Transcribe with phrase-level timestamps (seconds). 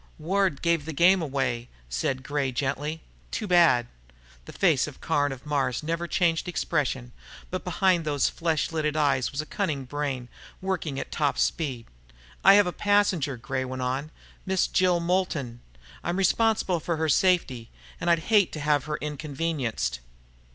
[0.17, 3.01] "Ward gave the game away," said Gray gently.
[3.29, 3.85] "Too bad."
[4.45, 7.11] The face of Caron of Mars never changed expression.
[7.51, 10.27] But behind those flesh hooded eyes was a cunning brain,
[10.59, 11.85] working at top speed.
[12.43, 14.09] "I have a passenger," Gray went on.
[14.43, 15.59] "Miss Jill Moulton.
[16.03, 19.99] I'm responsible for her safety, and I'd hate to have her inconvenienced."